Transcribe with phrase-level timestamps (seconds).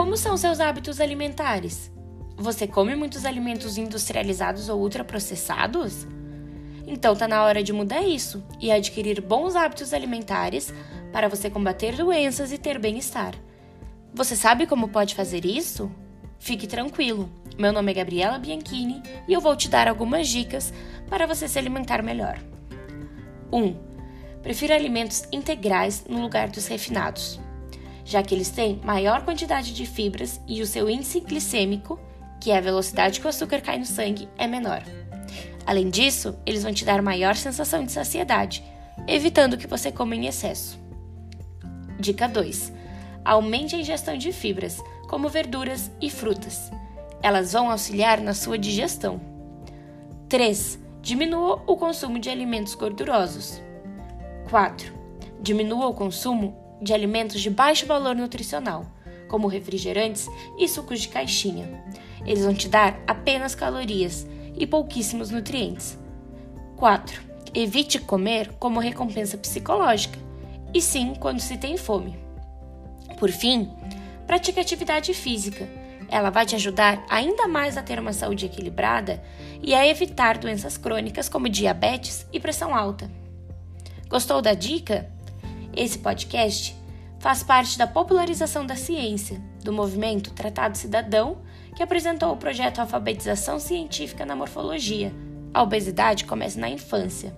[0.00, 1.92] Como são seus hábitos alimentares?
[2.34, 6.06] Você come muitos alimentos industrializados ou ultraprocessados?
[6.86, 10.72] Então tá na hora de mudar isso e adquirir bons hábitos alimentares
[11.12, 13.34] para você combater doenças e ter bem-estar.
[14.14, 15.92] Você sabe como pode fazer isso?
[16.38, 17.28] Fique tranquilo.
[17.58, 20.72] Meu nome é Gabriela Bianchini e eu vou te dar algumas dicas
[21.10, 22.38] para você se alimentar melhor.
[23.52, 23.62] 1.
[23.62, 23.76] Um,
[24.42, 27.38] prefira alimentos integrais no lugar dos refinados,
[28.04, 31.98] já que eles têm maior quantidade de fibras e o seu índice glicêmico,
[32.40, 34.82] que é a velocidade que o açúcar cai no sangue, é menor.
[35.66, 38.64] Além disso, eles vão te dar maior sensação de saciedade,
[39.06, 40.78] evitando que você coma em excesso.
[41.98, 42.72] Dica 2.
[43.24, 46.70] Aumente a ingestão de fibras, como verduras e frutas.
[47.22, 49.20] Elas vão auxiliar na sua digestão.
[50.28, 50.78] 3.
[51.02, 53.62] Diminua o consumo de alimentos gordurosos.
[54.48, 54.92] 4.
[55.40, 58.86] Diminua o consumo de alimentos de baixo valor nutricional,
[59.28, 61.84] como refrigerantes e sucos de caixinha.
[62.24, 65.98] Eles vão te dar apenas calorias e pouquíssimos nutrientes.
[66.76, 67.22] 4.
[67.54, 70.18] Evite comer como recompensa psicológica,
[70.72, 72.18] e sim quando se tem fome.
[73.18, 73.70] Por fim,
[74.26, 75.68] pratique atividade física.
[76.08, 79.22] Ela vai te ajudar ainda mais a ter uma saúde equilibrada
[79.62, 83.10] e a evitar doenças crônicas como diabetes e pressão alta.
[84.08, 85.08] Gostou da dica?
[85.74, 86.76] Esse podcast
[87.18, 91.38] faz parte da popularização da ciência, do movimento Tratado Cidadão,
[91.76, 95.12] que apresentou o projeto Alfabetização Científica na Morfologia.
[95.54, 97.36] A obesidade começa na infância,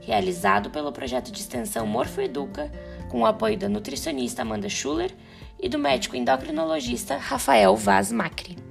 [0.00, 2.70] realizado pelo projeto de extensão Morfoeduca,
[3.08, 5.14] com o apoio da nutricionista Amanda Schuller
[5.60, 8.67] e do médico endocrinologista Rafael Vaz Macri.